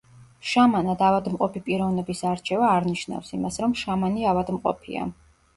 შამანად 0.51 1.03
ავადმყოფი 1.07 1.61
პიროვნების 1.67 2.23
არჩევა 2.31 2.71
არ 2.79 2.89
ნიშნავს 2.95 3.29
იმას, 3.39 3.63
რომ 3.67 3.79
შამანი 3.83 4.29
ავადმყოფია. 4.35 5.07